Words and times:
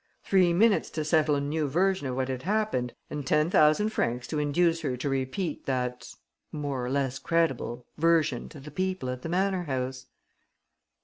Three 0.23 0.51
minutes 0.51 0.89
to 0.97 1.05
settle 1.05 1.35
a 1.35 1.39
new 1.39 1.67
version 1.67 2.07
of 2.07 2.15
what 2.15 2.27
had 2.27 2.41
happened 2.41 2.95
and 3.11 3.23
ten 3.23 3.51
thousand 3.51 3.89
francs 3.89 4.25
to 4.29 4.39
induce 4.39 4.81
her 4.81 4.97
to 4.97 5.07
repeat 5.09 5.67
that... 5.67 6.15
more 6.51 6.83
or 6.83 6.89
less 6.89 7.19
credible... 7.19 7.85
version 7.99 8.49
to 8.49 8.59
the 8.59 8.71
people 8.71 9.11
at 9.11 9.21
the 9.21 9.29
manor 9.29 9.65
house." 9.65 10.07